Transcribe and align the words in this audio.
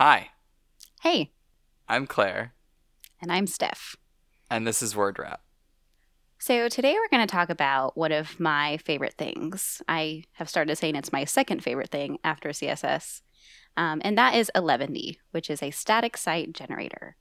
Hi, 0.00 0.30
Hey, 1.02 1.30
I'm 1.86 2.06
Claire, 2.06 2.54
and 3.20 3.30
I'm 3.30 3.46
Steph. 3.46 3.96
and 4.50 4.66
this 4.66 4.82
is 4.82 4.96
Word 4.96 5.18
Wrap. 5.18 5.42
So 6.38 6.70
today 6.70 6.94
we're 6.94 7.14
going 7.14 7.26
to 7.26 7.30
talk 7.30 7.50
about 7.50 7.98
one 7.98 8.10
of 8.10 8.40
my 8.40 8.78
favorite 8.78 9.12
things. 9.18 9.82
I 9.88 10.24
have 10.32 10.48
started 10.48 10.76
saying 10.76 10.96
it's 10.96 11.12
my 11.12 11.26
second 11.26 11.62
favorite 11.62 11.90
thing 11.90 12.18
after 12.24 12.48
CSS, 12.48 13.20
um, 13.76 14.00
and 14.02 14.16
that 14.16 14.34
is 14.36 14.50
Eleventy, 14.54 15.18
which 15.32 15.50
is 15.50 15.62
a 15.62 15.70
static 15.70 16.16
site 16.16 16.54
generator. 16.54 17.16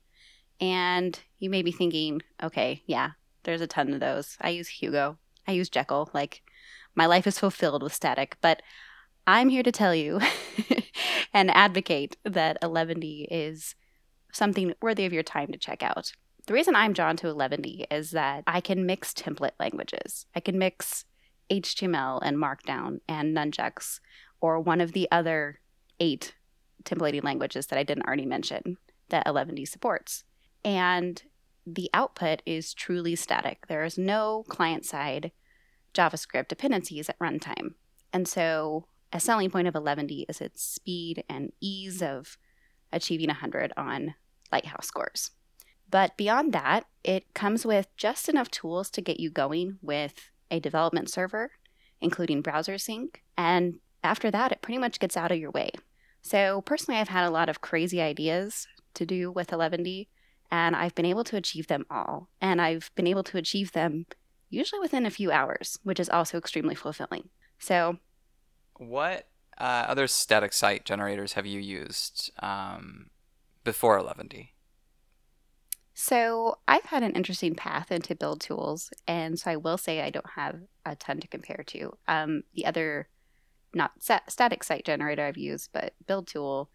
And 0.61 1.19
you 1.37 1.49
may 1.49 1.63
be 1.63 1.73
thinking, 1.73 2.21
okay, 2.41 2.81
yeah, 2.85 3.11
there's 3.43 3.59
a 3.59 3.67
ton 3.67 3.93
of 3.93 3.99
those. 3.99 4.37
I 4.39 4.51
use 4.51 4.69
Hugo, 4.69 5.17
I 5.45 5.51
use 5.51 5.67
Jekyll. 5.67 6.09
Like 6.13 6.43
my 6.95 7.07
life 7.07 7.27
is 7.27 7.39
fulfilled 7.39 7.83
with 7.83 7.93
static, 7.93 8.37
but 8.39 8.61
I'm 9.29 9.49
here 9.49 9.61
to 9.61 9.71
tell 9.71 9.93
you 9.93 10.19
and 11.35 11.51
advocate 11.51 12.17
that 12.23 12.57
Eleventy 12.63 13.27
is 13.29 13.75
something 14.33 14.73
worthy 14.81 15.05
of 15.05 15.13
your 15.13 15.21
time 15.21 15.51
to 15.51 15.59
check 15.59 15.83
out. 15.83 16.13
The 16.47 16.53
reason 16.55 16.75
I'm 16.75 16.93
drawn 16.93 17.15
to 17.17 17.27
Eleventy 17.27 17.85
is 17.91 18.09
that 18.09 18.43
I 18.47 18.59
can 18.59 18.87
mix 18.87 19.13
template 19.13 19.51
languages. 19.59 20.25
I 20.35 20.39
can 20.39 20.57
mix 20.57 21.05
HTML 21.51 22.19
and 22.23 22.37
Markdown 22.37 23.01
and 23.07 23.37
Nunjucks 23.37 23.99
or 24.41 24.59
one 24.59 24.81
of 24.81 24.93
the 24.93 25.07
other 25.11 25.59
eight 25.99 26.33
templating 26.83 27.23
languages 27.23 27.67
that 27.67 27.77
I 27.77 27.83
didn't 27.83 28.07
already 28.07 28.25
mention 28.25 28.77
that 29.09 29.27
Eleventy 29.27 29.63
supports. 29.63 30.23
And 30.65 31.21
the 31.67 31.91
output 31.93 32.41
is 32.47 32.73
truly 32.73 33.15
static. 33.15 33.67
There 33.67 33.83
is 33.83 33.95
no 33.95 34.43
client 34.49 34.85
side 34.85 35.31
JavaScript 35.93 36.47
dependencies 36.47 37.09
at 37.09 37.19
runtime. 37.19 37.75
And 38.11 38.27
so 38.27 38.85
a 39.11 39.19
selling 39.19 39.49
point 39.49 39.67
of 39.67 39.75
Eleventy 39.75 40.25
is 40.29 40.41
its 40.41 40.63
speed 40.63 41.23
and 41.29 41.51
ease 41.59 42.01
of 42.01 42.37
achieving 42.91 43.27
100 43.27 43.73
on 43.77 44.15
Lighthouse 44.51 44.87
scores. 44.87 45.31
But 45.89 46.15
beyond 46.17 46.53
that, 46.53 46.85
it 47.03 47.33
comes 47.33 47.65
with 47.65 47.87
just 47.97 48.29
enough 48.29 48.51
tools 48.51 48.89
to 48.91 49.01
get 49.01 49.19
you 49.19 49.29
going 49.29 49.79
with 49.81 50.29
a 50.51 50.59
development 50.59 51.09
server, 51.09 51.51
including 51.99 52.41
browser 52.41 52.77
sync. 52.77 53.23
And 53.37 53.79
after 54.03 54.29
that, 54.31 54.51
it 54.51 54.61
pretty 54.61 54.77
much 54.77 54.99
gets 54.99 55.17
out 55.17 55.31
of 55.31 55.39
your 55.39 55.51
way. 55.51 55.71
So, 56.21 56.61
personally, 56.61 56.99
I've 56.99 57.09
had 57.09 57.25
a 57.25 57.31
lot 57.31 57.49
of 57.49 57.61
crazy 57.61 58.01
ideas 58.01 58.67
to 58.93 59.05
do 59.05 59.31
with 59.31 59.51
Eleventy, 59.51 60.09
and 60.51 60.75
I've 60.75 60.95
been 60.95 61.05
able 61.05 61.23
to 61.25 61.37
achieve 61.37 61.67
them 61.67 61.85
all. 61.89 62.29
And 62.41 62.61
I've 62.61 62.91
been 62.95 63.07
able 63.07 63.23
to 63.23 63.37
achieve 63.37 63.71
them 63.71 64.05
usually 64.49 64.79
within 64.79 65.05
a 65.05 65.11
few 65.11 65.31
hours, 65.31 65.79
which 65.83 65.99
is 65.99 66.09
also 66.09 66.37
extremely 66.37 66.75
fulfilling. 66.75 67.29
So, 67.57 67.97
What 68.79 69.27
uh, 69.57 69.85
other 69.89 70.07
static 70.07 70.53
site 70.53 70.85
generators 70.85 71.33
have 71.33 71.45
you 71.45 71.59
used 71.59 72.31
um, 72.41 73.09
before 73.65 73.97
Eleventy? 73.97 74.53
So 75.93 76.59
I've 76.65 76.85
had 76.85 77.03
an 77.03 77.11
interesting 77.11 77.55
path 77.55 77.91
into 77.91 78.15
build 78.15 78.39
tools, 78.39 78.89
and 79.05 79.37
so 79.37 79.51
I 79.51 79.57
will 79.57 79.77
say 79.77 80.01
I 80.01 80.11
don't 80.11 80.29
have 80.35 80.61
a 80.85 80.95
ton 80.95 81.19
to 81.19 81.27
compare 81.27 81.61
to. 81.67 81.91
Um, 82.07 82.43
the 82.55 82.65
other, 82.65 83.09
not 83.73 83.91
sta- 83.99 84.21
static 84.29 84.63
site 84.63 84.85
generator 84.85 85.25
I've 85.25 85.37
used, 85.37 85.71
but 85.73 85.93
build 86.07 86.27
tool 86.27 86.69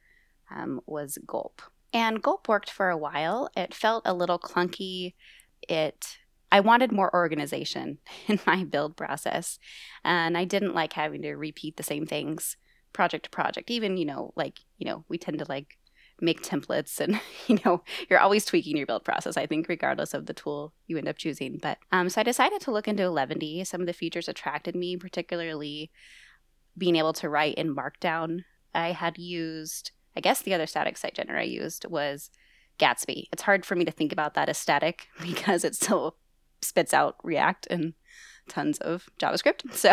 um, 0.55 0.83
was 0.85 1.17
Gulp, 1.27 1.63
and 1.95 2.23
Gulp 2.23 2.51
worked 2.51 2.69
for 2.69 2.91
a 2.91 2.99
while. 2.99 3.49
It 3.57 3.73
felt 3.73 4.03
a 4.05 4.13
little 4.13 4.39
clunky. 4.39 5.15
It 5.67 6.19
I 6.55 6.61
wanted 6.61 6.93
more 6.93 7.13
organization 7.13 7.99
in 8.29 8.39
my 8.47 8.63
build 8.63 8.97
process, 8.97 9.59
and 10.05 10.39
I 10.39 10.45
didn't 10.45 10.73
like 10.73 10.93
having 10.93 11.23
to 11.23 11.35
repeat 11.35 11.77
the 11.77 11.83
same 11.83 12.07
things 12.07 12.57
project 12.93 13.25
to 13.25 13.31
project. 13.31 13.73
Even 13.73 13.97
you 13.97 14.05
know, 14.05 14.33
like 14.37 14.61
you 14.79 14.87
know, 14.87 15.05
we 15.09 15.19
tend 15.19 15.41
to 15.41 15.47
like 15.49 15.79
make 16.21 16.43
templates 16.43 17.01
and 17.01 17.21
you 17.49 17.59
know 17.65 17.83
you're 18.09 18.21
always 18.21 18.45
tweaking 18.45 18.77
your 18.77 18.87
build 18.87 19.05
process 19.05 19.37
i 19.37 19.47
think 19.47 19.69
regardless 19.69 20.15
of 20.15 20.27
the 20.27 20.33
tool 20.33 20.73
you 20.87 20.97
end 20.97 21.09
up 21.09 21.19
choosing. 21.19 21.59
But 21.61 21.79
um, 21.91 22.09
so 22.09 22.21
i 22.21 22.25
decided 22.25 22.61
to 22.61 22.71
look 22.71 22.87
into 22.87 23.03
Eleventy 23.03 23.65
some 23.65 23.81
of 23.81 23.89
the 23.89 23.93
features 23.93 24.29
attracted 24.29 24.77
me 24.77 24.97
particularly 24.97 25.91
being 26.79 26.95
able 26.95 27.15
to 27.15 27.29
write 27.29 27.57
in 27.57 27.75
markdown. 27.75 28.45
I 28.73 28.93
had 28.93 29.19
used 29.19 29.91
i 30.17 30.21
guess 30.21 30.41
the 30.41 30.55
other 30.55 30.69
static 30.69 30.97
site 30.97 31.15
generator 31.15 31.41
i 31.41 31.43
used 31.43 31.85
was 31.87 32.31
gatsby. 32.79 33.29
It's 33.33 33.43
hard 33.43 33.65
for 33.65 33.75
me 33.75 33.85
to 33.85 33.91
think 33.91 34.13
about 34.13 34.35
that 34.35 34.49
as 34.49 34.59
static 34.59 35.09
because 35.21 35.65
it's 35.65 35.79
still 35.79 36.17
spits 36.65 36.95
out 36.95 37.17
react 37.23 37.67
and 37.71 37.95
tons 38.49 38.79
of 38.79 39.09
javascript 39.19 39.73
so 39.73 39.93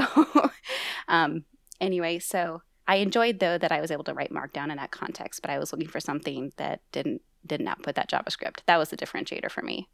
um, 1.08 1.46
anyway 1.80 2.20
so 2.20 2.62
I 2.88 2.96
enjoyed 2.96 3.40
though 3.40 3.58
that 3.58 3.72
I 3.72 3.80
was 3.80 3.90
able 3.90 4.04
to 4.06 4.14
write 4.14 4.34
Markdown 4.34 4.70
in 4.70 4.76
that 4.76 4.92
context, 4.92 5.42
but 5.42 5.50
I 5.50 5.60
was 5.60 5.72
looking 5.72 5.88
for 5.88 6.02
something 6.02 6.52
that 6.58 6.82
didn't 6.92 7.22
didn't 7.46 7.70
output 7.70 7.96
that 7.96 8.10
JavaScript. 8.10 8.60
That 8.66 8.78
was 8.78 8.90
the 8.90 8.98
differentiator 8.98 9.50
for 9.50 9.62
me, 9.62 9.88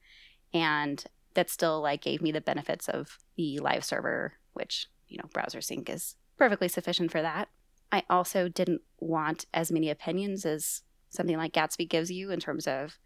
and 0.52 1.04
that 1.36 1.52
still 1.52 1.80
like 1.80 2.02
gave 2.02 2.24
me 2.24 2.32
the 2.32 2.42
benefits 2.42 2.90
of 2.90 3.20
the 3.36 3.60
live 3.60 3.86
server, 3.86 4.34
which 4.54 4.88
you 5.08 5.18
know 5.18 5.30
browser 5.32 5.62
sync 5.62 5.92
is 5.92 6.16
perfectly 6.38 6.68
sufficient 6.68 7.12
for 7.12 7.22
that. 7.22 7.50
I 7.92 8.04
also 8.10 8.50
didn't 8.50 8.82
want 9.00 9.46
as 9.54 9.72
many 9.72 9.92
opinions 9.92 10.44
as 10.44 10.82
something 11.10 11.38
like 11.38 11.54
Gatsby 11.54 11.88
gives 11.88 12.12
you 12.12 12.32
in 12.32 12.40
terms 12.40 12.68
of 12.68 12.98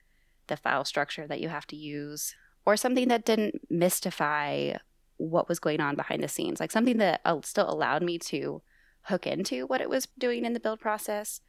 the 0.47 0.55
file 0.57 0.85
structure 0.85 1.27
that 1.27 1.41
you 1.41 1.49
have 1.49 1.67
to 1.67 1.75
use, 1.75 2.33
or 2.66 2.77
something 2.77 3.07
that 3.07 3.25
didn't 3.25 3.61
mystify 3.69 4.73
what 5.17 5.47
was 5.47 5.59
going 5.59 5.79
on 5.79 5.95
behind 5.95 6.23
the 6.23 6.27
scenes, 6.27 6.59
like 6.59 6.72
something 6.72 6.97
that 6.97 7.22
uh, 7.25 7.39
still 7.44 7.69
allowed 7.69 8.01
me 8.03 8.17
to 8.17 8.61
hook 9.03 9.25
into 9.27 9.66
what 9.67 9.81
it 9.81 9.89
was 9.89 10.07
doing 10.17 10.45
in 10.45 10.53
the 10.53 10.59
build 10.59 10.79
process, 10.79 11.41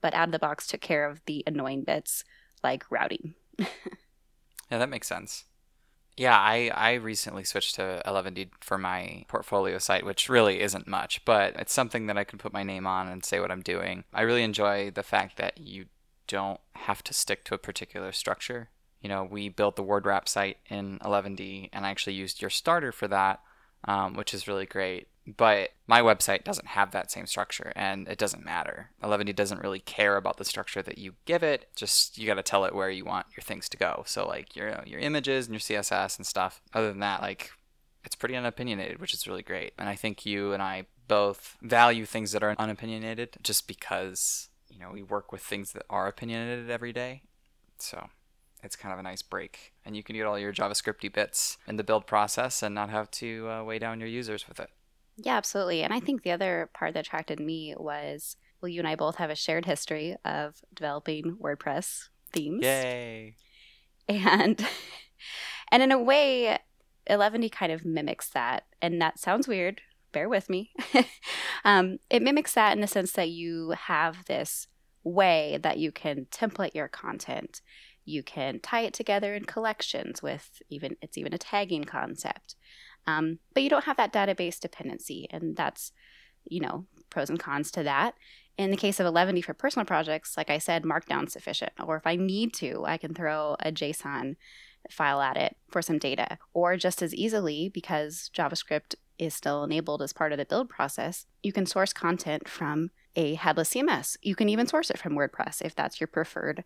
but 0.00 0.14
out 0.14 0.28
of 0.28 0.32
the 0.32 0.38
box 0.38 0.66
took 0.66 0.80
care 0.80 1.08
of 1.08 1.20
the 1.26 1.42
annoying 1.46 1.82
bits 1.82 2.24
like 2.62 2.84
routing. 2.90 3.34
Yeah, 4.70 4.78
that 4.78 4.88
makes 4.88 5.06
sense. 5.06 5.44
Yeah, 6.16 6.36
I, 6.36 6.70
I 6.74 6.94
recently 6.94 7.44
switched 7.44 7.74
to 7.74 8.02
Eleventy 8.06 8.50
for 8.60 8.78
my 8.78 9.24
portfolio 9.28 9.78
site, 9.78 10.04
which 10.04 10.30
really 10.30 10.60
isn't 10.60 10.88
much, 10.88 11.22
but 11.26 11.54
it's 11.56 11.74
something 11.74 12.06
that 12.06 12.16
I 12.16 12.24
can 12.24 12.38
put 12.38 12.54
my 12.54 12.62
name 12.62 12.86
on 12.86 13.06
and 13.06 13.24
say 13.24 13.38
what 13.38 13.50
I'm 13.50 13.60
doing. 13.60 14.04
I 14.14 14.22
really 14.22 14.42
enjoy 14.42 14.90
the 14.90 15.02
fact 15.02 15.36
that 15.36 15.58
you 15.58 15.86
don't 16.26 16.60
have 16.74 17.04
to 17.04 17.12
stick 17.12 17.44
to 17.44 17.54
a 17.54 17.58
particular 17.58 18.12
structure. 18.12 18.70
You 19.00 19.08
know, 19.08 19.24
we 19.24 19.48
built 19.48 19.76
the 19.76 19.82
word 19.82 20.06
wrap 20.06 20.28
site 20.28 20.58
in 20.68 20.98
Eleventy, 21.04 21.70
and 21.72 21.86
I 21.86 21.90
actually 21.90 22.14
used 22.14 22.40
your 22.40 22.50
starter 22.50 22.92
for 22.92 23.08
that, 23.08 23.40
um, 23.84 24.14
which 24.14 24.34
is 24.34 24.48
really 24.48 24.66
great. 24.66 25.08
But 25.26 25.70
my 25.88 26.02
website 26.02 26.44
doesn't 26.44 26.68
have 26.68 26.92
that 26.92 27.10
same 27.10 27.26
structure, 27.26 27.72
and 27.74 28.06
it 28.06 28.18
doesn't 28.18 28.44
matter. 28.44 28.90
Eleventy 29.02 29.32
doesn't 29.32 29.62
really 29.62 29.80
care 29.80 30.16
about 30.16 30.36
the 30.36 30.44
structure 30.44 30.82
that 30.82 30.98
you 30.98 31.14
give 31.24 31.42
it. 31.42 31.68
Just 31.74 32.16
you 32.16 32.26
got 32.26 32.34
to 32.34 32.42
tell 32.42 32.64
it 32.64 32.74
where 32.74 32.90
you 32.90 33.04
want 33.04 33.26
your 33.36 33.42
things 33.42 33.68
to 33.70 33.76
go. 33.76 34.04
So 34.06 34.26
like 34.26 34.54
your 34.54 34.82
your 34.86 35.00
images 35.00 35.46
and 35.46 35.54
your 35.54 35.60
CSS 35.60 36.16
and 36.16 36.26
stuff. 36.26 36.62
Other 36.72 36.88
than 36.88 37.00
that, 37.00 37.22
like 37.22 37.50
it's 38.04 38.14
pretty 38.14 38.36
unopinionated, 38.36 39.00
which 39.00 39.12
is 39.12 39.26
really 39.26 39.42
great. 39.42 39.72
And 39.78 39.88
I 39.88 39.96
think 39.96 40.24
you 40.24 40.52
and 40.52 40.62
I 40.62 40.86
both 41.08 41.56
value 41.60 42.06
things 42.06 42.32
that 42.32 42.42
are 42.42 42.54
unopinionated, 42.56 43.30
just 43.42 43.66
because 43.66 44.48
you 44.68 44.78
know 44.78 44.90
we 44.92 45.02
work 45.02 45.32
with 45.32 45.42
things 45.42 45.72
that 45.72 45.84
are 45.90 46.06
opinionated 46.06 46.70
every 46.70 46.92
day. 46.92 47.22
So 47.78 48.08
it's 48.66 48.76
kind 48.76 48.92
of 48.92 48.98
a 48.98 49.02
nice 49.02 49.22
break, 49.22 49.72
and 49.84 49.96
you 49.96 50.02
can 50.02 50.16
get 50.16 50.26
all 50.26 50.38
your 50.38 50.52
JavaScripty 50.52 51.12
bits 51.12 51.56
in 51.66 51.76
the 51.76 51.84
build 51.84 52.06
process 52.06 52.62
and 52.62 52.74
not 52.74 52.90
have 52.90 53.10
to 53.12 53.48
uh, 53.48 53.64
weigh 53.64 53.78
down 53.78 54.00
your 54.00 54.08
users 54.08 54.46
with 54.46 54.60
it. 54.60 54.68
Yeah, 55.16 55.36
absolutely. 55.36 55.82
And 55.82 55.94
I 55.94 56.00
think 56.00 56.22
the 56.22 56.32
other 56.32 56.68
part 56.74 56.92
that 56.94 57.06
attracted 57.06 57.40
me 57.40 57.74
was 57.78 58.36
well, 58.60 58.68
you 58.68 58.80
and 58.80 58.88
I 58.88 58.96
both 58.96 59.16
have 59.16 59.30
a 59.30 59.34
shared 59.34 59.64
history 59.64 60.16
of 60.24 60.56
developing 60.74 61.36
WordPress 61.40 62.08
themes. 62.32 62.64
Yay! 62.64 63.36
And 64.08 64.66
and 65.70 65.82
in 65.82 65.92
a 65.92 65.98
way, 65.98 66.58
Eleventy 67.06 67.48
kind 67.48 67.70
of 67.70 67.84
mimics 67.84 68.28
that. 68.30 68.64
And 68.82 69.00
that 69.00 69.18
sounds 69.18 69.46
weird. 69.46 69.80
Bear 70.12 70.28
with 70.28 70.50
me. 70.50 70.72
um, 71.64 71.98
it 72.10 72.22
mimics 72.22 72.54
that 72.54 72.72
in 72.72 72.80
the 72.80 72.86
sense 72.86 73.12
that 73.12 73.28
you 73.28 73.70
have 73.70 74.24
this 74.24 74.66
way 75.04 75.58
that 75.62 75.78
you 75.78 75.92
can 75.92 76.26
template 76.32 76.74
your 76.74 76.88
content. 76.88 77.60
You 78.06 78.22
can 78.22 78.60
tie 78.60 78.80
it 78.80 78.94
together 78.94 79.34
in 79.34 79.44
collections 79.44 80.22
with 80.22 80.62
even 80.70 80.96
it's 81.02 81.18
even 81.18 81.34
a 81.34 81.38
tagging 81.38 81.84
concept. 81.84 82.54
Um, 83.06 83.40
but 83.52 83.62
you 83.62 83.68
don't 83.68 83.84
have 83.84 83.98
that 83.98 84.12
database 84.12 84.58
dependency, 84.58 85.28
and 85.30 85.56
that's 85.56 85.92
you 86.44 86.60
know 86.60 86.86
pros 87.10 87.28
and 87.28 87.38
cons 87.38 87.70
to 87.72 87.82
that. 87.82 88.14
In 88.56 88.70
the 88.70 88.76
case 88.76 88.98
of 88.98 89.06
Eleventy 89.06 89.42
for 89.42 89.52
personal 89.52 89.84
projects, 89.84 90.36
like 90.36 90.48
I 90.48 90.58
said, 90.58 90.84
Markdown 90.84 91.30
sufficient. 91.30 91.72
Or 91.84 91.96
if 91.96 92.06
I 92.06 92.16
need 92.16 92.54
to, 92.54 92.84
I 92.86 92.96
can 92.96 93.12
throw 93.12 93.56
a 93.60 93.70
JSON 93.70 94.36
file 94.90 95.20
at 95.20 95.36
it 95.36 95.56
for 95.68 95.82
some 95.82 95.98
data. 95.98 96.38
Or 96.54 96.78
just 96.78 97.02
as 97.02 97.14
easily, 97.14 97.68
because 97.68 98.30
JavaScript 98.34 98.94
is 99.18 99.34
still 99.34 99.64
enabled 99.64 100.00
as 100.00 100.12
part 100.12 100.32
of 100.32 100.38
the 100.38 100.44
build 100.44 100.68
process, 100.68 101.26
you 101.42 101.52
can 101.52 101.66
source 101.66 101.92
content 101.92 102.48
from 102.48 102.90
a 103.14 103.34
headless 103.34 103.70
CMS. 103.70 104.16
You 104.22 104.34
can 104.34 104.48
even 104.48 104.66
source 104.66 104.90
it 104.90 104.98
from 104.98 105.14
WordPress 105.14 105.62
if 105.62 105.74
that's 105.74 106.00
your 106.00 106.08
preferred 106.08 106.64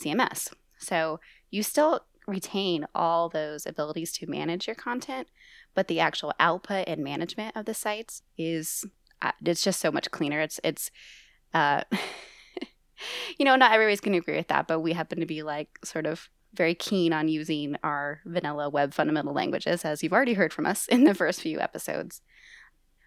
CMS. 0.00 0.52
So 0.82 1.20
you 1.50 1.62
still 1.62 2.00
retain 2.26 2.86
all 2.94 3.28
those 3.28 3.66
abilities 3.66 4.12
to 4.12 4.26
manage 4.26 4.66
your 4.66 4.76
content, 4.76 5.28
but 5.74 5.88
the 5.88 6.00
actual 6.00 6.32
output 6.38 6.88
and 6.88 7.02
management 7.02 7.56
of 7.56 7.64
the 7.64 7.74
sites 7.74 8.22
is 8.38 8.84
uh, 9.20 9.32
it's 9.44 9.62
just 9.62 9.80
so 9.80 9.90
much 9.90 10.10
cleaner. 10.10 10.40
It's 10.40 10.60
it's 10.64 10.90
uh, 11.54 11.82
you 13.38 13.44
know, 13.44 13.56
not 13.56 13.72
everybody's 13.72 14.00
going 14.00 14.12
to 14.12 14.18
agree 14.18 14.36
with 14.36 14.48
that, 14.48 14.66
but 14.66 14.80
we 14.80 14.92
happen 14.92 15.20
to 15.20 15.26
be 15.26 15.42
like 15.42 15.68
sort 15.84 16.06
of 16.06 16.28
very 16.54 16.74
keen 16.74 17.12
on 17.12 17.28
using 17.28 17.76
our 17.82 18.20
vanilla 18.26 18.68
web 18.68 18.92
fundamental 18.92 19.32
languages, 19.32 19.84
as 19.84 20.02
you've 20.02 20.12
already 20.12 20.34
heard 20.34 20.52
from 20.52 20.66
us 20.66 20.86
in 20.88 21.04
the 21.04 21.14
first 21.14 21.40
few 21.40 21.60
episodes. 21.60 22.20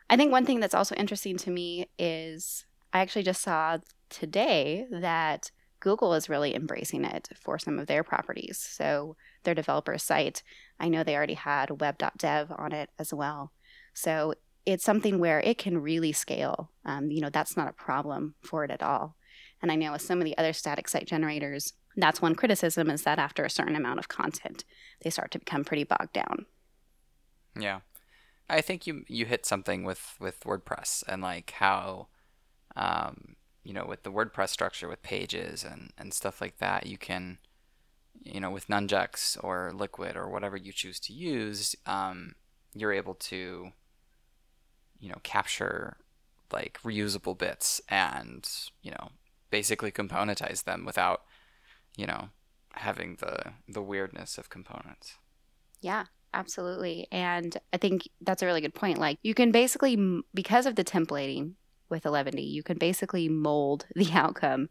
I 0.09 0.17
think 0.17 0.31
one 0.31 0.45
thing 0.45 0.59
that's 0.59 0.75
also 0.75 0.95
interesting 0.95 1.37
to 1.37 1.51
me 1.51 1.87
is 1.97 2.65
I 2.93 2.99
actually 2.99 3.23
just 3.23 3.41
saw 3.41 3.79
today 4.09 4.85
that 4.91 5.51
Google 5.85 6.15
is 6.15 6.29
really 6.29 6.55
embracing 6.55 7.05
it 7.05 7.29
for 7.39 7.59
some 7.59 7.77
of 7.77 7.85
their 7.85 8.03
properties. 8.03 8.57
So, 8.57 9.15
their 9.43 9.53
developer 9.53 9.95
site, 9.99 10.41
I 10.79 10.89
know 10.89 11.03
they 11.03 11.15
already 11.15 11.35
had 11.35 11.79
web.dev 11.79 12.51
on 12.57 12.71
it 12.71 12.89
as 12.97 13.13
well. 13.13 13.51
So, 13.93 14.33
it's 14.65 14.83
something 14.83 15.19
where 15.19 15.39
it 15.41 15.59
can 15.59 15.77
really 15.77 16.11
scale. 16.11 16.71
Um, 16.85 17.11
you 17.11 17.21
know, 17.21 17.29
that's 17.29 17.55
not 17.55 17.67
a 17.67 17.73
problem 17.73 18.33
for 18.41 18.63
it 18.63 18.71
at 18.71 18.81
all. 18.81 19.15
And 19.61 19.71
I 19.71 19.75
know 19.75 19.91
with 19.91 20.01
some 20.01 20.17
of 20.17 20.25
the 20.25 20.35
other 20.39 20.53
static 20.53 20.87
site 20.87 21.05
generators, 21.05 21.73
that's 21.95 22.19
one 22.19 22.33
criticism 22.33 22.89
is 22.89 23.03
that 23.03 23.19
after 23.19 23.45
a 23.45 23.49
certain 23.51 23.75
amount 23.75 23.99
of 23.99 24.07
content, 24.07 24.65
they 25.03 25.11
start 25.11 25.29
to 25.31 25.39
become 25.39 25.63
pretty 25.63 25.83
bogged 25.83 26.13
down. 26.13 26.47
Yeah. 27.55 27.81
I 28.49 28.61
think 28.61 28.87
you 28.87 29.03
you 29.07 29.27
hit 29.27 29.45
something 29.45 29.83
with 29.83 30.15
with 30.19 30.39
WordPress 30.39 31.03
and 31.07 31.21
like 31.21 31.51
how 31.51 32.07
um, 32.75 33.34
you 33.65 33.73
know 33.73 33.85
with 33.85 34.03
the 34.03 34.11
WordPress 34.11 34.49
structure 34.49 34.87
with 34.87 35.01
pages 35.01 35.65
and 35.65 35.91
and 35.97 36.13
stuff 36.13 36.39
like 36.39 36.59
that 36.59 36.85
you 36.85 36.97
can 36.97 37.39
you 38.23 38.39
know 38.39 38.51
with 38.51 38.67
Nunjucks 38.67 39.43
or 39.43 39.73
Liquid 39.73 40.15
or 40.15 40.29
whatever 40.29 40.55
you 40.55 40.71
choose 40.71 40.99
to 41.01 41.13
use 41.13 41.75
um, 41.85 42.35
you're 42.73 42.93
able 42.93 43.15
to 43.15 43.71
you 44.99 45.09
know 45.09 45.19
capture 45.23 45.97
like 46.53 46.79
reusable 46.83 47.37
bits 47.37 47.81
and 47.89 48.47
you 48.81 48.91
know 48.91 49.09
basically 49.49 49.91
componentize 49.91 50.63
them 50.63 50.85
without 50.85 51.23
you 51.97 52.05
know 52.05 52.29
having 52.73 53.17
the 53.19 53.53
the 53.67 53.81
weirdness 53.81 54.37
of 54.37 54.49
components. 54.49 55.15
Yeah 55.81 56.05
absolutely. 56.33 57.07
And 57.13 57.57
i 57.71 57.77
think 57.77 58.09
that's 58.21 58.43
a 58.43 58.45
really 58.45 58.61
good 58.61 58.75
point. 58.75 58.99
Like 58.99 59.17
you 59.23 59.33
can 59.33 59.51
basically 59.51 60.21
because 60.33 60.65
of 60.65 60.75
the 60.75 60.83
templating 60.83 61.53
with 61.95 62.05
Eleventy 62.05 62.43
you 62.43 62.61
can 62.61 62.77
basically 62.77 63.29
mold 63.29 63.85
the 63.95 64.11
outcome 64.11 64.69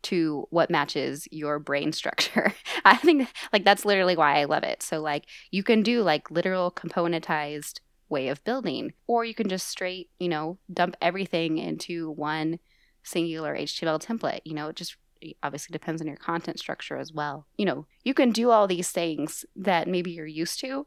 to 0.00 0.46
what 0.50 0.70
matches 0.70 1.26
your 1.32 1.58
brain 1.58 1.92
structure. 1.92 2.54
I 2.84 2.96
think 2.96 3.28
like 3.52 3.64
that's 3.64 3.84
literally 3.84 4.16
why 4.16 4.38
I 4.38 4.44
love 4.44 4.62
it. 4.62 4.82
So 4.82 5.00
like 5.00 5.24
you 5.50 5.64
can 5.64 5.82
do 5.82 6.02
like 6.02 6.30
literal 6.30 6.70
componentized 6.70 7.80
way 8.08 8.28
of 8.28 8.44
building 8.44 8.92
or 9.06 9.24
you 9.24 9.34
can 9.34 9.48
just 9.48 9.66
straight, 9.66 10.08
you 10.20 10.28
know, 10.28 10.58
dump 10.72 10.96
everything 11.00 11.58
into 11.58 12.10
one 12.12 12.60
singular 13.02 13.56
HTML 13.56 14.00
template. 14.00 14.40
You 14.44 14.54
know, 14.54 14.68
it 14.68 14.76
just 14.76 14.96
obviously 15.42 15.72
depends 15.72 16.00
on 16.00 16.06
your 16.06 16.16
content 16.16 16.58
structure 16.58 16.96
as 16.96 17.12
well. 17.12 17.46
You 17.56 17.66
know, 17.66 17.86
you 18.04 18.14
can 18.14 18.30
do 18.30 18.50
all 18.50 18.66
these 18.66 18.90
things 18.90 19.44
that 19.56 19.88
maybe 19.88 20.12
you're 20.12 20.26
used 20.26 20.60
to, 20.60 20.86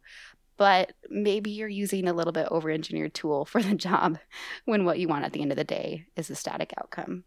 but 0.61 0.93
maybe 1.09 1.49
you're 1.49 1.67
using 1.67 2.07
a 2.07 2.13
little 2.13 2.31
bit 2.31 2.47
over 2.51 2.69
engineered 2.69 3.15
tool 3.15 3.45
for 3.45 3.63
the 3.63 3.73
job 3.89 4.19
when 4.65 4.85
what 4.85 4.99
you 4.99 5.07
want 5.07 5.25
at 5.25 5.33
the 5.33 5.41
end 5.41 5.51
of 5.51 5.57
the 5.57 5.63
day 5.63 6.05
is 6.15 6.29
a 6.29 6.35
static 6.35 6.71
outcome. 6.77 7.23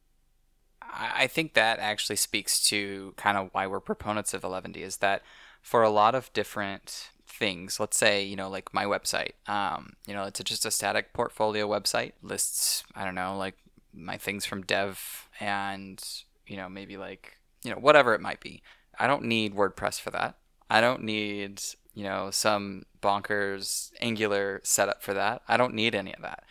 I 0.81 1.27
think 1.27 1.55
that 1.55 1.81
actually 1.81 2.15
speaks 2.15 2.65
to 2.69 3.13
kind 3.17 3.37
of 3.37 3.49
why 3.51 3.67
we're 3.67 3.81
proponents 3.81 4.35
of 4.35 4.45
Eleventy 4.45 4.85
is 4.85 4.99
that 4.99 5.23
for 5.63 5.83
a 5.83 5.91
lot 5.91 6.15
of 6.15 6.33
different 6.33 7.11
things, 7.27 7.81
let's 7.81 7.97
say, 7.97 8.23
you 8.23 8.37
know, 8.37 8.49
like 8.49 8.73
my 8.73 8.85
website, 8.85 9.33
um, 9.49 9.95
you 10.07 10.15
know, 10.15 10.23
it's 10.23 10.41
just 10.45 10.65
a 10.65 10.71
static 10.71 11.13
portfolio 11.13 11.69
website, 11.69 12.13
lists, 12.23 12.85
I 12.95 13.05
don't 13.05 13.17
know, 13.17 13.37
like 13.37 13.57
my 13.93 14.17
things 14.17 14.47
from 14.47 14.63
dev 14.63 15.29
and, 15.41 16.01
you 16.47 16.57
know, 16.57 16.69
maybe 16.69 16.97
like, 16.97 17.39
you 17.65 17.73
know, 17.73 17.79
whatever 17.79 18.15
it 18.15 18.21
might 18.21 18.39
be. 18.39 18.63
I 18.97 19.09
don't 19.09 19.25
need 19.25 19.57
WordPress 19.57 20.01
for 20.01 20.13
that. 20.13 20.37
I 20.71 20.81
don't 20.81 21.03
need, 21.03 21.61
you 21.95 22.05
know, 22.05 22.31
some 22.31 22.85
bonkers 23.05 23.93
Angular 24.01 24.61
setup 24.65 25.03
for 25.03 25.15
that. 25.15 25.43
I 25.47 25.57
don't 25.57 25.75
need 25.75 25.95
any 25.95 26.15
of 26.15 26.23
that. 26.23 26.45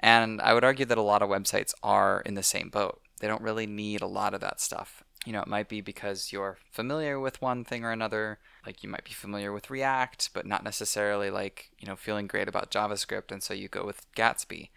And 0.00 0.40
I 0.40 0.52
would 0.54 0.64
argue 0.64 0.86
that 0.86 0.98
a 0.98 1.02
lot 1.02 1.22
of 1.22 1.28
websites 1.28 1.72
are 1.82 2.22
in 2.26 2.34
the 2.34 2.42
same 2.42 2.68
boat. 2.68 3.00
They 3.20 3.28
don't 3.28 3.42
really 3.42 3.66
need 3.66 4.00
a 4.02 4.06
lot 4.06 4.34
of 4.34 4.40
that 4.40 4.60
stuff. 4.60 5.04
You 5.26 5.34
know, 5.34 5.42
it 5.42 5.46
might 5.46 5.68
be 5.68 5.82
because 5.82 6.32
you're 6.32 6.56
familiar 6.70 7.20
with 7.20 7.42
one 7.42 7.64
thing 7.64 7.84
or 7.84 7.92
another. 7.92 8.38
Like 8.66 8.82
you 8.82 8.88
might 8.88 9.04
be 9.04 9.12
familiar 9.12 9.52
with 9.52 9.70
React, 9.70 10.30
but 10.32 10.46
not 10.46 10.64
necessarily 10.64 11.30
like, 11.30 11.70
you 11.78 11.86
know, 11.86 11.96
feeling 11.96 12.26
great 12.26 12.48
about 12.48 12.70
JavaScript. 12.70 13.30
And 13.30 13.42
so 13.42 13.52
you 13.52 13.68
go 13.68 13.84
with 13.84 14.06
Gatsby. 14.14 14.70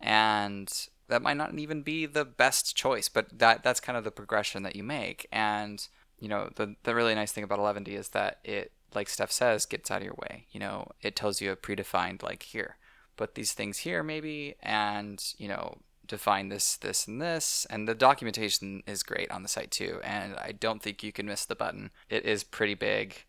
And 0.00 0.88
that 1.08 1.22
might 1.22 1.36
not 1.36 1.56
even 1.58 1.82
be 1.82 2.06
the 2.06 2.24
best 2.24 2.74
choice, 2.74 3.10
but 3.10 3.38
that 3.38 3.62
that's 3.62 3.80
kind 3.80 3.98
of 3.98 4.04
the 4.04 4.10
progression 4.10 4.62
that 4.62 4.76
you 4.76 4.82
make. 4.82 5.26
And 5.30 5.86
you 6.18 6.28
know, 6.28 6.50
the 6.56 6.76
the 6.84 6.94
really 6.94 7.14
nice 7.14 7.32
thing 7.32 7.44
about 7.44 7.58
Eleventy 7.58 7.96
is 7.96 8.08
that 8.10 8.38
it, 8.44 8.72
like 8.94 9.08
Steph 9.08 9.32
says, 9.32 9.66
gets 9.66 9.90
out 9.90 9.98
of 9.98 10.04
your 10.04 10.16
way. 10.18 10.46
You 10.50 10.60
know, 10.60 10.88
it 11.00 11.16
tells 11.16 11.40
you 11.40 11.52
a 11.52 11.56
predefined 11.56 12.22
like 12.22 12.42
here, 12.42 12.76
put 13.16 13.34
these 13.34 13.52
things 13.52 13.78
here 13.78 14.02
maybe, 14.02 14.54
and 14.62 15.22
you 15.38 15.48
know, 15.48 15.78
define 16.10 16.48
this, 16.48 16.76
this, 16.76 17.06
and 17.06 17.22
this. 17.22 17.66
And 17.70 17.88
the 17.88 17.94
documentation 17.94 18.82
is 18.86 19.02
great 19.02 19.30
on 19.30 19.42
the 19.42 19.48
site 19.48 19.70
too. 19.70 20.00
And 20.02 20.34
I 20.34 20.52
don't 20.52 20.82
think 20.82 21.02
you 21.02 21.12
can 21.12 21.26
miss 21.26 21.44
the 21.44 21.54
button. 21.54 21.90
It 22.08 22.26
is 22.26 22.42
pretty 22.42 22.74
big. 22.74 23.24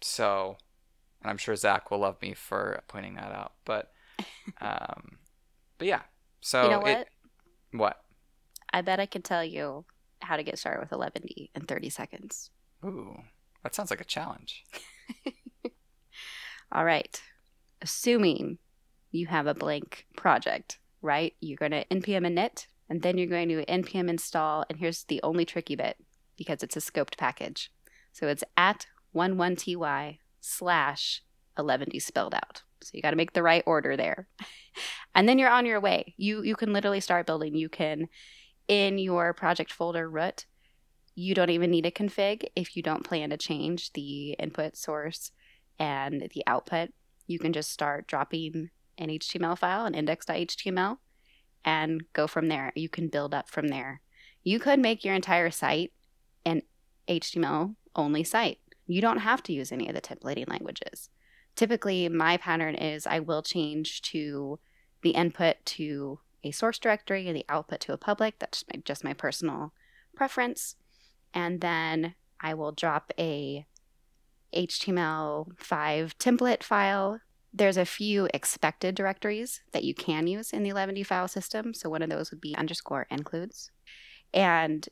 So, 0.00 0.56
and 1.22 1.30
I'm 1.30 1.36
sure 1.36 1.54
Zach 1.54 1.90
will 1.90 1.98
love 1.98 2.20
me 2.22 2.32
for 2.32 2.82
pointing 2.88 3.14
that 3.16 3.30
out. 3.30 3.52
But, 3.64 3.92
um, 4.60 5.18
but 5.78 5.86
yeah. 5.86 6.00
So 6.40 6.64
you 6.64 6.70
know 6.70 6.80
what? 6.80 6.98
It, 7.00 7.08
what? 7.72 8.00
I 8.72 8.80
bet 8.80 9.00
I 9.00 9.06
can 9.06 9.22
tell 9.22 9.44
you 9.44 9.84
how 10.20 10.36
to 10.36 10.42
get 10.42 10.58
started 10.58 10.80
with 10.80 10.92
Eleventy 10.92 11.50
in 11.54 11.62
30 11.62 11.90
seconds. 11.90 12.50
Ooh, 12.84 13.20
that 13.62 13.74
sounds 13.74 13.90
like 13.90 14.00
a 14.00 14.04
challenge. 14.04 14.64
All 16.72 16.84
right. 16.84 17.20
Assuming 17.82 18.58
you 19.10 19.26
have 19.26 19.46
a 19.46 19.54
blank 19.54 20.06
project, 20.16 20.78
right? 21.02 21.34
You're 21.40 21.56
going 21.56 21.72
to 21.72 21.84
npm 21.86 22.26
init, 22.26 22.66
and 22.88 23.02
then 23.02 23.18
you're 23.18 23.28
going 23.28 23.48
to 23.48 23.64
npm 23.64 24.08
install. 24.08 24.64
And 24.68 24.78
here's 24.78 25.04
the 25.04 25.20
only 25.22 25.44
tricky 25.44 25.76
bit 25.76 25.96
because 26.36 26.62
it's 26.62 26.76
a 26.76 26.80
scoped 26.80 27.16
package. 27.16 27.70
So 28.12 28.28
it's 28.28 28.44
at 28.56 28.86
11ty 29.14 30.18
slash 30.40 31.22
eleventy 31.58 31.98
spelled 31.98 32.34
out. 32.34 32.62
So 32.82 32.90
you 32.92 33.02
got 33.02 33.10
to 33.10 33.16
make 33.16 33.32
the 33.32 33.42
right 33.42 33.62
order 33.66 33.96
there. 33.96 34.28
and 35.14 35.28
then 35.28 35.38
you're 35.38 35.50
on 35.50 35.66
your 35.66 35.80
way. 35.80 36.14
You 36.16 36.42
you 36.42 36.56
can 36.56 36.72
literally 36.72 37.00
start 37.00 37.26
building. 37.26 37.54
You 37.54 37.68
can 37.68 38.08
in 38.68 38.98
your 38.98 39.32
project 39.32 39.72
folder 39.72 40.08
root, 40.08 40.46
you 41.14 41.34
don't 41.34 41.50
even 41.50 41.70
need 41.70 41.86
a 41.86 41.90
config 41.90 42.44
if 42.56 42.76
you 42.76 42.82
don't 42.82 43.04
plan 43.04 43.30
to 43.30 43.36
change 43.36 43.92
the 43.92 44.32
input 44.32 44.76
source 44.76 45.30
and 45.78 46.28
the 46.34 46.42
output. 46.46 46.90
You 47.26 47.38
can 47.38 47.52
just 47.52 47.70
start 47.70 48.06
dropping 48.06 48.70
an 48.98 49.08
HTML 49.08 49.58
file, 49.58 49.86
an 49.86 49.94
index.html, 49.94 50.98
and 51.64 52.04
go 52.12 52.26
from 52.26 52.48
there. 52.48 52.72
You 52.74 52.88
can 52.88 53.08
build 53.08 53.34
up 53.34 53.48
from 53.48 53.68
there. 53.68 54.00
You 54.42 54.58
could 54.58 54.78
make 54.78 55.04
your 55.04 55.14
entire 55.14 55.50
site 55.50 55.92
an 56.44 56.62
HTML 57.08 57.74
only 57.96 58.24
site. 58.24 58.58
You 58.86 59.00
don't 59.00 59.18
have 59.18 59.42
to 59.44 59.52
use 59.52 59.72
any 59.72 59.88
of 59.88 59.94
the 59.94 60.00
templating 60.00 60.48
languages 60.48 61.08
typically 61.56 62.08
my 62.08 62.36
pattern 62.36 62.74
is 62.74 63.06
I 63.06 63.20
will 63.20 63.42
change 63.42 64.02
to 64.02 64.58
the 65.02 65.10
input 65.10 65.56
to 65.66 66.20
a 66.42 66.50
source 66.50 66.78
directory 66.78 67.26
and 67.28 67.36
the 67.36 67.46
output 67.48 67.80
to 67.80 67.92
a 67.92 67.98
public. 67.98 68.38
That's 68.38 68.58
just 68.58 68.74
my, 68.74 68.82
just 68.84 69.04
my 69.04 69.12
personal 69.12 69.72
preference. 70.14 70.76
And 71.34 71.60
then 71.60 72.14
I 72.40 72.54
will 72.54 72.72
drop 72.72 73.12
a 73.18 73.66
HTML5 74.54 76.14
template 76.14 76.62
file. 76.62 77.20
There's 77.52 77.76
a 77.76 77.84
few 77.84 78.28
expected 78.32 78.94
directories 78.94 79.60
that 79.72 79.84
you 79.84 79.94
can 79.94 80.26
use 80.26 80.52
in 80.52 80.62
the 80.62 80.70
Eleventy 80.70 81.02
file 81.02 81.28
system. 81.28 81.74
So 81.74 81.90
one 81.90 82.02
of 82.02 82.10
those 82.10 82.30
would 82.30 82.40
be 82.40 82.56
underscore 82.56 83.06
includes. 83.10 83.70
And 84.32 84.88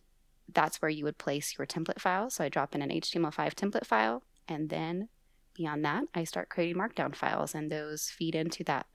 that's 0.52 0.82
where 0.82 0.90
you 0.90 1.04
would 1.04 1.18
place 1.18 1.56
your 1.56 1.66
template 1.66 2.00
file. 2.00 2.28
So 2.28 2.44
I 2.44 2.48
drop 2.48 2.74
in 2.74 2.82
an 2.82 2.90
HTML5 2.90 3.54
template 3.54 3.86
file 3.86 4.22
and 4.48 4.68
then 4.68 5.08
beyond 5.54 5.84
that, 5.84 6.04
I 6.14 6.24
start 6.24 6.48
creating 6.48 6.76
markdown 6.76 7.14
files, 7.14 7.54
and 7.54 7.70
those 7.70 8.10
feed 8.10 8.34
into 8.34 8.64
that 8.64 8.86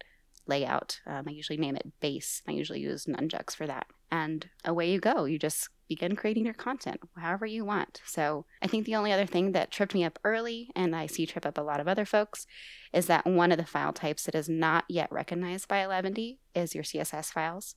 layout. 0.46 1.00
Um, 1.06 1.25
I 1.27 1.32
usually 1.32 1.58
name 1.58 1.75
it 1.75 2.00
base. 2.00 2.42
I 2.48 2.51
usually 2.51 2.80
use 2.80 3.06
Nunjucks 3.06 3.56
for 3.56 3.68
that. 3.68 3.88
And 4.12 4.50
away 4.64 4.92
you 4.92 5.00
go. 5.00 5.26
You 5.26 5.38
just 5.38 5.70
begin 5.88 6.16
creating 6.16 6.46
your 6.46 6.54
content 6.54 7.00
however 7.18 7.46
you 7.46 7.64
want. 7.64 8.02
So 8.06 8.46
I 8.62 8.68
think 8.68 8.86
the 8.86 8.96
only 8.96 9.12
other 9.12 9.26
thing 9.26 9.54
that 9.54 9.72
tripped 9.72 9.94
me 9.94 10.04
up 10.04 10.20
early, 10.24 10.70
and 10.76 10.96
I 10.96 11.08
see 11.08 11.26
trip 11.26 11.46
up 11.46 11.58
a 11.58 11.62
lot 11.62 11.80
of 11.80 11.88
other 11.88 12.06
folks, 12.06 12.46
is 12.94 13.08
that 13.08 13.26
one 13.26 13.52
of 13.52 13.58
the 13.58 13.66
file 13.66 13.94
types 13.94 14.24
that 14.24 14.36
is 14.36 14.50
not 14.50 14.86
yet 14.90 15.12
recognized 15.12 15.68
by 15.68 15.84
Eleventy 15.84 16.40
is 16.54 16.76
your 16.76 16.84
CSS 16.84 17.32
files. 17.32 17.76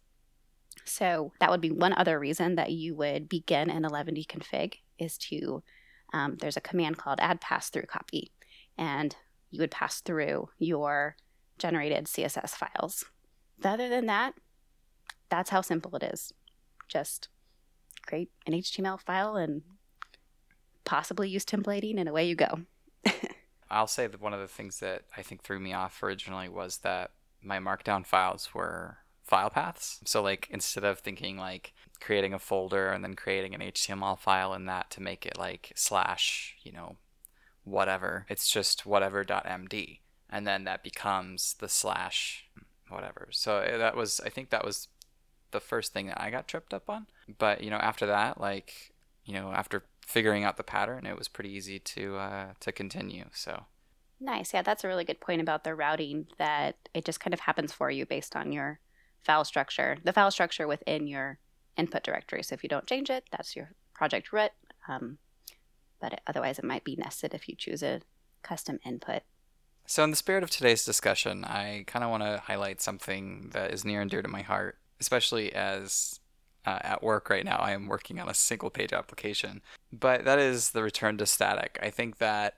So 0.84 1.32
that 1.40 1.50
would 1.50 1.60
be 1.60 1.70
one 1.70 1.92
other 1.92 2.18
reason 2.18 2.54
that 2.56 2.72
you 2.72 2.94
would 2.96 3.28
begin 3.28 3.70
an 3.70 3.84
Eleventy 3.84 4.24
config 4.24 4.74
is 4.98 5.18
to 5.18 5.62
um, 6.12 6.36
there's 6.40 6.56
a 6.56 6.60
command 6.60 6.98
called 6.98 7.20
add 7.20 7.40
pass 7.40 7.70
through 7.70 7.82
copy 7.82 8.32
and 8.76 9.14
you 9.50 9.60
would 9.60 9.70
pass 9.70 10.00
through 10.00 10.48
your 10.58 11.16
generated 11.58 12.06
CSS 12.06 12.50
files. 12.50 13.04
Other 13.62 13.88
than 13.88 14.06
that, 14.06 14.34
that's 15.28 15.50
how 15.50 15.60
simple 15.60 15.94
it 15.96 16.02
is. 16.02 16.32
Just 16.88 17.28
create 18.06 18.30
an 18.46 18.52
HTML 18.54 19.00
file 19.00 19.36
and 19.36 19.62
possibly 20.84 21.28
use 21.28 21.44
templating, 21.44 21.98
and 21.98 22.08
away 22.08 22.26
you 22.26 22.34
go. 22.34 22.62
I'll 23.70 23.86
say 23.86 24.06
that 24.06 24.20
one 24.20 24.34
of 24.34 24.40
the 24.40 24.48
things 24.48 24.80
that 24.80 25.04
I 25.16 25.22
think 25.22 25.42
threw 25.42 25.60
me 25.60 25.72
off 25.72 26.02
originally 26.02 26.48
was 26.48 26.78
that 26.78 27.12
my 27.42 27.58
markdown 27.58 28.04
files 28.04 28.52
were 28.54 28.98
file 29.22 29.50
paths. 29.50 30.00
So 30.04 30.22
like 30.22 30.48
instead 30.50 30.84
of 30.84 30.98
thinking 30.98 31.36
like 31.36 31.72
creating 32.00 32.34
a 32.34 32.38
folder 32.38 32.90
and 32.90 33.04
then 33.04 33.14
creating 33.14 33.54
an 33.54 33.60
HTML 33.60 34.18
file 34.18 34.52
in 34.54 34.66
that 34.66 34.90
to 34.90 35.02
make 35.02 35.24
it 35.24 35.38
like 35.38 35.72
slash, 35.76 36.56
you 36.62 36.72
know, 36.72 36.96
whatever, 37.62 38.26
it's 38.28 38.50
just 38.50 38.84
whatever.md. 38.84 40.00
And 40.28 40.46
then 40.46 40.64
that 40.64 40.82
becomes 40.82 41.54
the 41.60 41.68
slash 41.68 42.46
whatever. 42.88 43.28
So 43.30 43.64
that 43.78 43.96
was, 43.96 44.20
I 44.24 44.30
think 44.30 44.50
that 44.50 44.64
was 44.64 44.88
the 45.50 45.60
first 45.60 45.92
thing 45.92 46.06
that 46.06 46.20
I 46.20 46.30
got 46.30 46.48
tripped 46.48 46.74
up 46.74 46.88
on. 46.88 47.06
But, 47.38 47.62
you 47.62 47.70
know, 47.70 47.76
after 47.76 48.06
that, 48.06 48.40
like, 48.40 48.92
you 49.24 49.34
know, 49.34 49.52
after 49.52 49.84
figuring 50.06 50.44
out 50.44 50.56
the 50.56 50.62
pattern, 50.62 51.06
it 51.06 51.18
was 51.18 51.28
pretty 51.28 51.50
easy 51.50 51.78
to, 51.78 52.16
uh, 52.16 52.46
to 52.60 52.72
continue. 52.72 53.26
So. 53.32 53.64
Nice. 54.20 54.52
Yeah, 54.52 54.62
that's 54.62 54.84
a 54.84 54.88
really 54.88 55.04
good 55.04 55.20
point 55.20 55.40
about 55.40 55.64
the 55.64 55.74
routing 55.74 56.26
that 56.38 56.76
it 56.92 57.04
just 57.04 57.20
kind 57.20 57.32
of 57.32 57.40
happens 57.40 57.72
for 57.72 57.90
you 57.90 58.04
based 58.04 58.36
on 58.36 58.52
your 58.52 58.80
file 59.22 59.44
structure, 59.44 59.98
the 60.04 60.12
file 60.12 60.30
structure 60.30 60.66
within 60.66 61.06
your 61.06 61.38
input 61.76 62.02
directory. 62.02 62.42
So 62.42 62.54
if 62.54 62.62
you 62.62 62.68
don't 62.68 62.86
change 62.86 63.10
it, 63.10 63.24
that's 63.30 63.56
your 63.56 63.72
project 63.94 64.32
root. 64.32 64.50
Um, 64.88 65.18
but 66.00 66.14
it, 66.14 66.20
otherwise, 66.26 66.58
it 66.58 66.64
might 66.64 66.84
be 66.84 66.96
nested 66.96 67.34
if 67.34 67.48
you 67.48 67.54
choose 67.54 67.82
a 67.82 68.00
custom 68.42 68.78
input. 68.84 69.22
So, 69.86 70.04
in 70.04 70.10
the 70.10 70.16
spirit 70.16 70.42
of 70.42 70.50
today's 70.50 70.84
discussion, 70.84 71.44
I 71.44 71.84
kind 71.86 72.04
of 72.04 72.10
want 72.10 72.22
to 72.22 72.42
highlight 72.44 72.80
something 72.80 73.50
that 73.52 73.72
is 73.72 73.84
near 73.84 74.00
and 74.00 74.10
dear 74.10 74.22
to 74.22 74.28
my 74.28 74.42
heart, 74.42 74.78
especially 75.00 75.52
as 75.52 76.20
uh, 76.66 76.78
at 76.82 77.02
work 77.02 77.30
right 77.30 77.44
now 77.44 77.56
I 77.56 77.72
am 77.72 77.86
working 77.86 78.20
on 78.20 78.28
a 78.28 78.34
single 78.34 78.70
page 78.70 78.92
application. 78.92 79.62
But 79.92 80.24
that 80.24 80.38
is 80.38 80.70
the 80.70 80.82
return 80.82 81.16
to 81.18 81.26
static. 81.26 81.78
I 81.82 81.90
think 81.90 82.18
that 82.18 82.54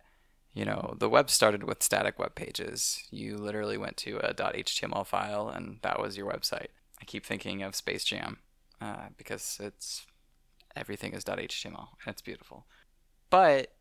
you 0.54 0.66
know, 0.66 0.94
the 0.98 1.08
web 1.08 1.30
started 1.30 1.64
with 1.64 1.82
static 1.82 2.18
web 2.18 2.34
pages. 2.34 3.02
You 3.10 3.38
literally 3.38 3.78
went 3.78 3.96
to 3.98 4.18
a 4.18 4.34
.html 4.34 5.06
file 5.06 5.48
and 5.48 5.78
that 5.82 5.98
was 5.98 6.16
your 6.16 6.30
website. 6.30 6.68
I 7.00 7.04
keep 7.06 7.24
thinking 7.24 7.62
of 7.62 7.74
Space 7.74 8.04
Jam 8.04 8.38
uh, 8.80 9.06
because 9.16 9.58
it's 9.60 10.04
everything 10.76 11.14
is 11.14 11.24
.html 11.24 11.88
and 12.04 12.12
it's 12.12 12.20
beautiful. 12.20 12.66
But 13.30 13.72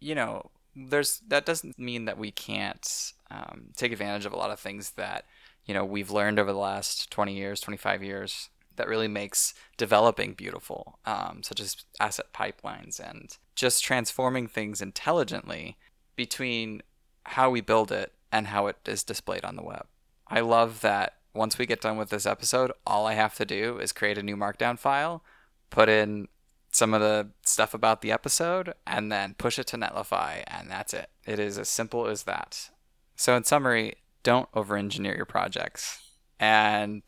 you 0.00 0.14
know, 0.14 0.50
there's 0.74 1.20
that 1.28 1.46
doesn't 1.46 1.78
mean 1.78 2.04
that 2.04 2.18
we 2.18 2.30
can't 2.30 3.12
um, 3.30 3.68
take 3.76 3.92
advantage 3.92 4.26
of 4.26 4.32
a 4.32 4.36
lot 4.36 4.50
of 4.50 4.60
things 4.60 4.92
that 4.92 5.24
you 5.66 5.74
know 5.74 5.84
we've 5.84 6.10
learned 6.10 6.38
over 6.38 6.52
the 6.52 6.58
last 6.58 7.10
20 7.10 7.34
years, 7.34 7.60
25 7.60 8.02
years 8.02 8.48
that 8.76 8.88
really 8.88 9.08
makes 9.08 9.54
developing 9.76 10.34
beautiful, 10.34 10.98
um, 11.04 11.42
such 11.42 11.60
as 11.60 11.76
asset 11.98 12.26
pipelines 12.34 13.00
and 13.00 13.36
just 13.54 13.82
transforming 13.82 14.46
things 14.46 14.80
intelligently 14.80 15.76
between 16.14 16.82
how 17.24 17.50
we 17.50 17.60
build 17.60 17.90
it 17.90 18.12
and 18.30 18.48
how 18.48 18.66
it 18.66 18.76
is 18.86 19.02
displayed 19.02 19.44
on 19.44 19.56
the 19.56 19.62
web. 19.62 19.86
I 20.28 20.40
love 20.40 20.80
that 20.82 21.14
once 21.34 21.58
we 21.58 21.66
get 21.66 21.80
done 21.80 21.96
with 21.96 22.10
this 22.10 22.26
episode, 22.26 22.72
all 22.86 23.06
I 23.06 23.14
have 23.14 23.34
to 23.36 23.44
do 23.44 23.78
is 23.78 23.92
create 23.92 24.18
a 24.18 24.22
new 24.22 24.36
markdown 24.36 24.78
file, 24.78 25.22
put 25.70 25.88
in 25.88 26.28
some 26.70 26.94
of 26.94 27.00
the 27.00 27.28
stuff 27.42 27.74
about 27.74 28.02
the 28.02 28.12
episode, 28.12 28.74
and 28.86 29.10
then 29.10 29.34
push 29.38 29.58
it 29.58 29.66
to 29.68 29.76
Netlify, 29.76 30.42
and 30.46 30.70
that's 30.70 30.92
it. 30.92 31.08
It 31.24 31.38
is 31.38 31.58
as 31.58 31.68
simple 31.68 32.06
as 32.06 32.24
that. 32.24 32.70
So, 33.16 33.34
in 33.36 33.44
summary, 33.44 33.94
don't 34.26 34.48
over 34.54 34.76
engineer 34.76 35.14
your 35.14 35.24
projects 35.24 36.00
and 36.40 37.00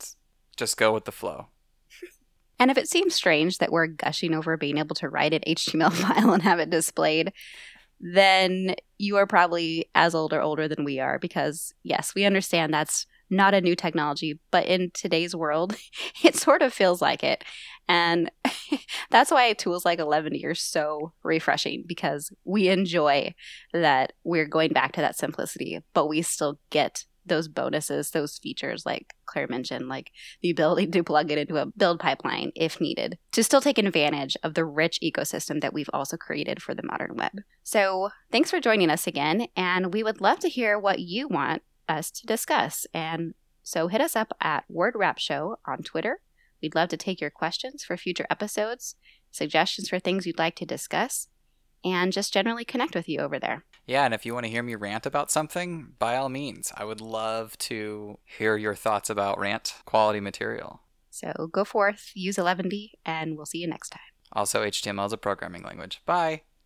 just 0.57 0.77
go 0.77 0.95
with 0.95 1.05
the 1.05 1.11
flow. 1.11 1.49
And 2.61 2.71
if 2.71 2.79
it 2.79 2.89
seems 2.89 3.13
strange 3.13 3.59
that 3.59 3.73
we're 3.73 3.89
gushing 3.89 4.35
over 4.35 4.57
being 4.57 4.79
able 4.79 4.95
to 4.95 5.09
write 5.09 5.35
an 5.35 5.41
HTML 5.45 5.93
file 5.93 6.33
and 6.33 6.45
have 6.45 6.61
it 6.61 6.71
displayed, 6.71 7.33
then 8.01 8.77
you 8.99 9.17
are 9.17 9.27
probably 9.27 9.91
as 9.97 10.15
old 10.15 10.33
or 10.33 10.41
older 10.41 10.69
than 10.69 10.85
we 10.85 11.01
are 11.01 11.19
because, 11.19 11.75
yes, 11.83 12.15
we 12.15 12.25
understand 12.25 12.73
that's 12.73 13.05
not 13.31 13.53
a 13.53 13.61
new 13.61 13.75
technology, 13.75 14.39
but 14.53 14.67
in 14.67 14.93
today's 14.95 15.35
world, 15.35 15.77
it 16.25 16.37
sort 16.37 16.63
of 16.63 16.73
feels 16.73 17.03
like 17.03 17.25
it. 17.25 17.43
And 17.89 18.31
that's 19.11 19.31
why 19.31 19.53
tools 19.55 19.85
like 19.85 19.99
Eleventy 19.99 20.45
are 20.45 20.55
so 20.55 21.13
refreshing 21.25 21.85
because 21.87 22.31
we 22.45 22.69
enjoy 22.69 23.35
that 23.73 24.13
we're 24.25 24.47
going 24.47 24.73
back 24.73 24.93
to 24.93 25.01
that 25.01 25.17
simplicity, 25.17 25.81
but 25.95 26.07
we 26.07 26.23
still 26.23 26.61
get 26.71 27.05
those 27.29 27.49
bonuses, 27.49 28.11
those 28.11 28.39
features 28.39 28.85
like 28.85 29.15
Claire 29.27 29.47
mentioned, 29.49 29.89
like 29.89 30.11
the 30.43 30.51
ability 30.51 30.89
to 30.89 31.05
plug 31.05 31.31
it 31.31 31.39
into 31.39 31.57
a 31.57 31.67
build 31.67 32.01
pipeline 32.01 32.53
if 32.55 32.81
needed, 32.81 33.19
to 33.33 33.45
still 33.45 33.61
take 33.61 33.79
advantage 33.79 34.37
of 34.43 34.55
the 34.55 34.65
rich 34.65 34.99
ecosystem 35.03 35.61
that 35.61 35.73
we've 35.73 35.91
also 35.93 36.17
created 36.17 36.63
for 36.63 36.75
the 36.75 36.83
modern 36.83 37.17
web. 37.17 37.33
So, 37.63 38.11
thanks 38.33 38.51
for 38.51 38.61
joining 38.61 38.91
us 38.91 39.07
again, 39.07 39.49
and 39.57 39.93
we 39.93 40.03
would 40.03 40.21
love 40.21 40.39
to 40.41 40.49
hear 40.49 40.79
what 40.79 41.01
you 41.01 41.29
want 41.29 41.63
us 41.89 42.11
to 42.13 42.27
discuss. 42.27 42.87
And 42.93 43.35
so, 43.63 43.89
hit 43.89 44.01
us 44.01 44.17
up 44.17 44.33
at 44.41 44.65
Word 44.69 44.95
Wrap 44.97 45.19
Show 45.19 45.57
on 45.67 45.83
Twitter. 45.83 46.21
We'd 46.63 46.75
love 46.75 46.89
to 46.89 46.97
take 46.97 47.21
your 47.21 47.31
questions 47.31 47.85
for 47.85 47.97
future 47.97 48.27
episodes, 48.31 48.97
suggestions 49.31 49.89
for 49.89 49.99
things 49.99 50.27
you'd 50.27 50.39
like 50.39 50.57
to 50.57 50.67
discuss, 50.67 51.29
and 51.93 52.13
just 52.13 52.33
generally 52.33 52.65
connect 52.65 52.95
with 52.95 53.09
you 53.09 53.21
over 53.21 53.39
there. 53.39 53.65
Yeah, 53.87 54.05
and 54.05 54.13
if 54.13 54.27
you 54.27 54.35
want 54.35 54.45
to 54.45 54.51
hear 54.51 54.63
me 54.63 54.75
rant 54.75 55.07
about 55.07 55.31
something, 55.31 55.95
by 55.99 56.17
all 56.17 56.29
means, 56.29 56.73
I 56.77 56.85
would 56.85 57.01
love 57.01 57.57
to 57.59 58.19
hear 58.25 58.57
your 58.57 58.75
thoughts 58.75 59.09
about 59.09 59.39
rant 59.39 59.75
quality 59.87 60.21
material. 60.21 60.83
So 61.11 61.49
go 61.51 61.65
forth, 61.65 62.13
use 62.15 62.39
Eleventy, 62.39 62.93
and 63.05 63.37
we'll 63.37 63.47
see 63.47 63.59
you 63.59 63.67
next 63.67 63.91
time. 63.91 64.01
Also, 64.33 64.63
HTML 64.63 65.07
is 65.07 65.13
a 65.13 65.17
programming 65.17 65.63
language. 65.63 66.03
Bye. 66.05 66.43